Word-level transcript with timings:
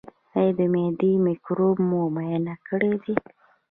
ایا 0.35 0.47
د 0.57 0.59
معدې 0.73 1.11
مکروب 1.25 1.77
مو 1.89 2.01
معاینه 2.15 2.55
کړی 2.67 2.91
دی؟ 3.03 3.15